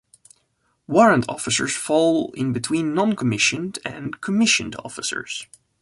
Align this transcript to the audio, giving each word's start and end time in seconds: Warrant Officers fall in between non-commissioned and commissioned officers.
Warrant 0.87 1.29
Officers 1.29 1.75
fall 1.75 2.33
in 2.33 2.53
between 2.53 2.95
non-commissioned 2.95 3.77
and 3.85 4.19
commissioned 4.19 4.75
officers. 4.83 5.45